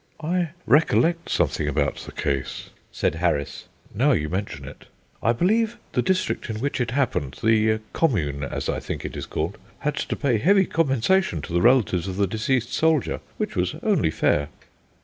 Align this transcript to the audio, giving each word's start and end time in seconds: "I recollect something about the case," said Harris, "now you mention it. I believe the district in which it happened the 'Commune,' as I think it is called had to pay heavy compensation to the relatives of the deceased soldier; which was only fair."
"I 0.23 0.49
recollect 0.65 1.29
something 1.29 1.67
about 1.67 1.97
the 1.97 2.11
case," 2.11 2.71
said 2.91 3.13
Harris, 3.21 3.65
"now 3.93 4.13
you 4.13 4.29
mention 4.29 4.67
it. 4.67 4.85
I 5.21 5.31
believe 5.31 5.77
the 5.91 6.01
district 6.01 6.49
in 6.49 6.59
which 6.59 6.81
it 6.81 6.89
happened 6.89 7.37
the 7.43 7.81
'Commune,' 7.93 8.43
as 8.43 8.67
I 8.67 8.79
think 8.79 9.05
it 9.05 9.15
is 9.15 9.27
called 9.27 9.59
had 9.81 9.93
to 9.97 10.15
pay 10.15 10.39
heavy 10.39 10.65
compensation 10.65 11.39
to 11.43 11.53
the 11.53 11.61
relatives 11.61 12.07
of 12.07 12.17
the 12.17 12.25
deceased 12.25 12.73
soldier; 12.73 13.19
which 13.37 13.55
was 13.55 13.75
only 13.83 14.09
fair." 14.09 14.49